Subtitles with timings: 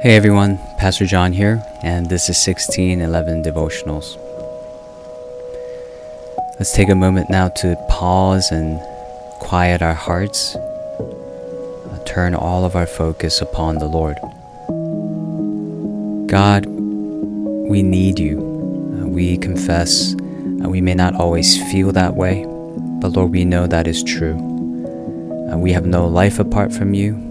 [0.00, 4.16] Hey everyone, Pastor John here, and this is 1611 Devotionals.
[6.56, 8.80] Let's take a moment now to pause and
[9.40, 10.56] quiet our hearts,
[12.06, 14.18] turn all of our focus upon the Lord.
[16.28, 18.38] God, we need you.
[19.02, 20.14] Uh, we confess
[20.64, 22.44] uh, we may not always feel that way,
[23.00, 24.34] but Lord, we know that is true.
[25.52, 27.27] Uh, we have no life apart from you.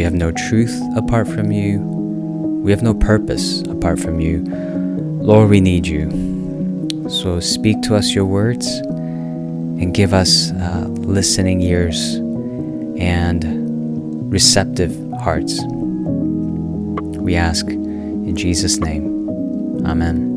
[0.00, 1.78] We have no truth apart from you.
[1.78, 4.42] We have no purpose apart from you.
[5.20, 6.08] Lord, we need you.
[7.10, 12.14] So speak to us your words and give us uh, listening ears
[12.98, 15.60] and receptive hearts.
[17.18, 19.84] We ask in Jesus' name.
[19.84, 20.30] Amen.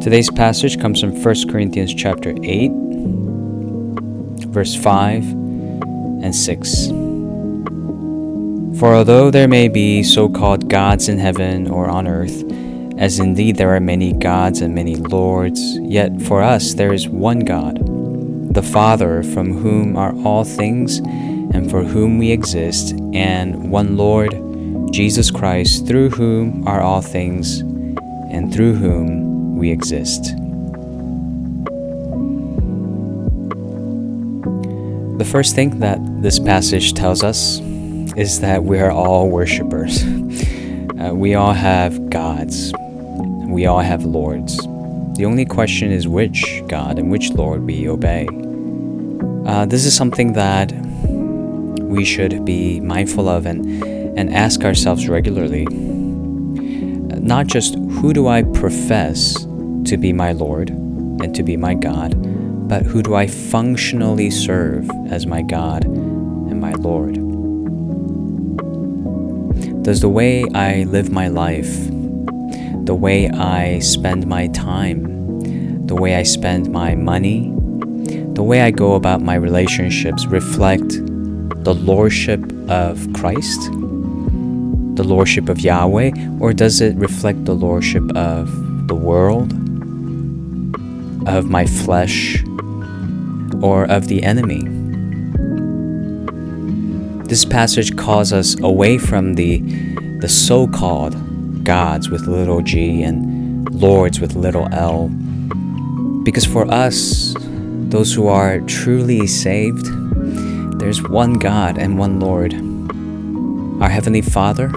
[0.00, 2.70] Today's passage comes from 1 Corinthians chapter 8,
[4.48, 5.41] verse 5
[6.22, 6.88] and 6.
[8.78, 12.42] For although there may be so called gods in heaven or on earth,
[12.98, 17.40] as indeed there are many gods and many lords, yet for us there is one
[17.40, 17.78] God,
[18.54, 24.32] the Father, from whom are all things and for whom we exist, and one Lord,
[24.92, 30.34] Jesus Christ, through whom are all things and through whom we exist.
[35.18, 37.58] The first thing that this passage tells us
[38.16, 40.04] is that we are all worshippers.
[40.04, 42.72] Uh, we all have gods.
[43.48, 44.56] We all have lords.
[45.16, 48.28] The only question is which God and which Lord we obey.
[49.46, 50.70] Uh, this is something that
[51.80, 53.82] we should be mindful of and,
[54.16, 55.64] and ask ourselves regularly.
[55.64, 59.34] Not just who do I profess
[59.86, 62.14] to be my Lord and to be my God,
[62.68, 66.11] but who do I functionally serve as my God
[66.52, 67.14] and my Lord?
[69.82, 71.72] Does the way I live my life,
[72.84, 77.50] the way I spend my time, the way I spend my money,
[78.34, 80.90] the way I go about my relationships reflect
[81.64, 83.60] the lordship of Christ,
[85.00, 88.46] the lordship of Yahweh, or does it reflect the lordship of
[88.88, 89.52] the world,
[91.26, 92.44] of my flesh,
[93.62, 94.81] or of the enemy.
[97.32, 99.60] This passage calls us away from the,
[100.20, 105.08] the so called gods with little g and lords with little l.
[106.24, 107.34] Because for us,
[107.88, 109.86] those who are truly saved,
[110.78, 112.52] there's one God and one Lord,
[113.82, 114.68] our Heavenly Father,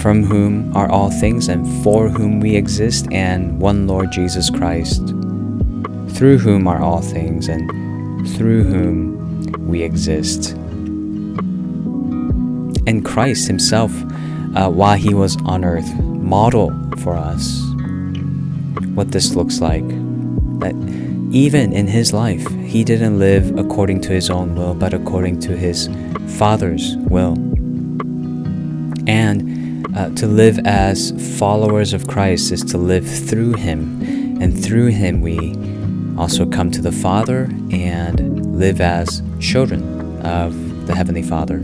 [0.00, 5.06] from whom are all things and for whom we exist, and one Lord Jesus Christ
[6.16, 7.68] through whom are all things and
[8.38, 10.56] through whom we exist.
[12.86, 13.92] And Christ Himself,
[14.54, 17.62] uh, while He was on earth, model for us
[18.94, 19.86] what this looks like.
[20.60, 20.74] That
[21.30, 25.56] even in His life, He didn't live according to His own will, but according to
[25.56, 25.88] His
[26.38, 27.34] Father's will.
[29.06, 34.88] And uh, to live as followers of Christ is to live through Him, and through
[34.88, 35.54] Him we
[36.18, 41.62] also come to the Father and live as children of the Heavenly Father.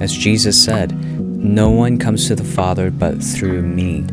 [0.00, 4.04] As Jesus said, no one comes to the Father but through me.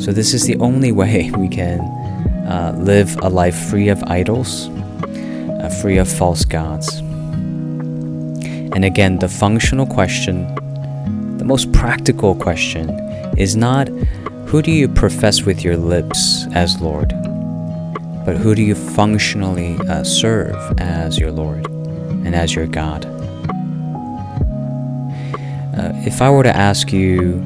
[0.00, 1.80] So, this is the only way we can
[2.46, 6.98] uh, live a life free of idols, uh, free of false gods.
[8.74, 10.46] And again, the functional question,
[11.38, 12.90] the most practical question,
[13.36, 13.88] is not
[14.46, 17.08] who do you profess with your lips as Lord?
[18.24, 21.77] But who do you functionally uh, serve as your Lord
[22.28, 23.06] and as your God?
[25.76, 27.38] Uh, if I were to ask you,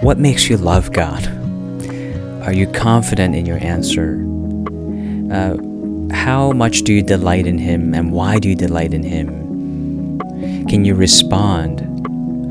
[0.00, 1.26] what makes you love God?
[2.46, 4.24] Are you confident in your answer?
[5.32, 5.56] Uh,
[6.14, 10.20] how much do you delight in Him and why do you delight in Him?
[10.68, 11.80] Can you respond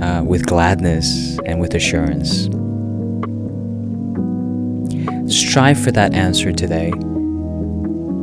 [0.04, 2.50] uh, with gladness and with assurance?
[5.34, 6.92] Strive for that answer today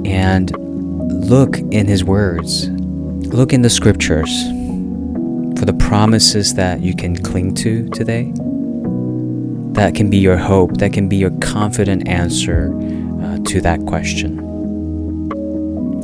[0.04, 0.52] and
[1.30, 2.68] look in His words.
[3.30, 4.44] Look in the scriptures
[5.58, 8.32] for the promises that you can cling to today.
[9.74, 12.72] That can be your hope, that can be your confident answer
[13.22, 14.38] uh, to that question.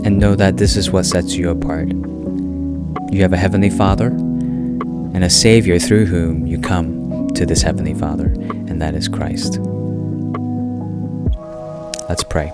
[0.04, 1.88] And know that this is what sets you apart.
[3.10, 7.94] You have a Heavenly Father and a Savior through whom you come to this Heavenly
[7.94, 9.58] Father, and that is Christ.
[12.06, 12.52] Let's pray.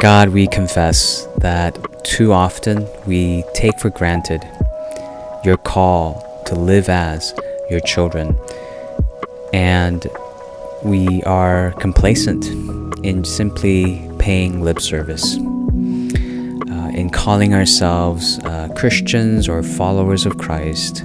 [0.00, 4.42] God, we confess that too often we take for granted
[5.44, 7.34] your call to live as
[7.68, 8.34] your children,
[9.52, 10.06] and
[10.82, 12.46] we are complacent
[13.04, 21.04] in simply paying lip service, uh, in calling ourselves uh, Christians or followers of Christ,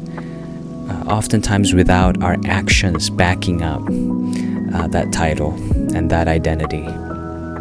[0.90, 3.82] uh, oftentimes without our actions backing up
[4.74, 5.52] uh, that title
[5.94, 6.88] and that identity.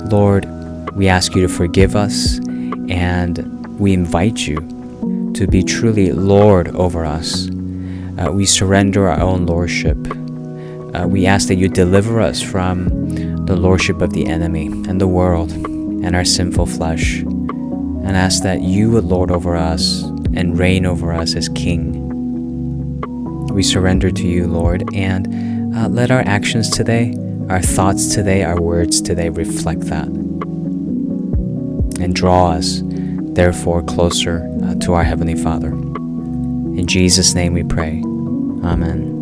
[0.09, 0.47] Lord,
[0.95, 2.39] we ask you to forgive us
[2.89, 4.57] and we invite you
[5.35, 7.49] to be truly Lord over us.
[8.19, 9.99] Uh, we surrender our own lordship.
[10.95, 15.09] Uh, we ask that you deliver us from the lordship of the enemy and the
[15.09, 20.05] world and our sinful flesh, and ask that you would lord over us
[20.35, 22.03] and reign over us as King.
[23.49, 27.17] We surrender to you, Lord, and uh, let our actions today,
[27.49, 30.24] our thoughts today, our words today reflect that.
[32.01, 35.69] And draw us, therefore, closer uh, to our Heavenly Father.
[35.69, 38.03] In Jesus' name we pray.
[38.65, 39.14] Amen.